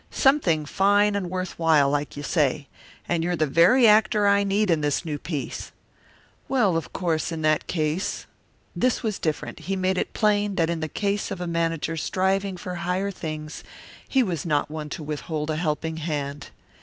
Something 0.09 0.65
fine 0.65 1.15
and 1.15 1.29
worth 1.29 1.59
while, 1.59 1.87
like 1.87 2.17
you 2.17 2.23
say. 2.23 2.67
And 3.07 3.23
you're 3.23 3.35
the 3.35 3.45
very 3.45 3.87
actor 3.87 4.25
I 4.25 4.43
need 4.43 4.71
in 4.71 4.81
this 4.81 5.05
new 5.05 5.19
piece." 5.19 5.71
"Well, 6.49 6.75
of 6.75 6.91
course, 6.91 7.31
in 7.31 7.43
that 7.43 7.67
case" 7.67 8.25
This 8.85 9.03
was 9.03 9.19
different; 9.19 9.59
he 9.59 9.75
made 9.75 9.99
it 9.99 10.13
plain 10.13 10.55
that 10.55 10.71
in 10.71 10.79
the 10.79 10.89
case 10.89 11.29
of 11.29 11.39
a 11.39 11.45
manager 11.45 11.95
striving 11.97 12.57
for 12.57 12.73
higher 12.81 13.11
things 13.11 13.63
he 14.09 14.23
was 14.23 14.43
not 14.43 14.71
one 14.71 14.89
to 14.89 15.03
withhold 15.03 15.51
a 15.51 15.55
helping 15.57 15.97
hand. 15.97 16.49